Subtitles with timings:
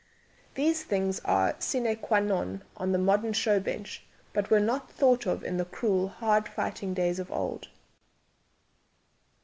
[0.55, 5.27] These things are sine qua non on the modern show bench, but were not thought
[5.27, 7.67] of in the cruel, hard fighting days of old.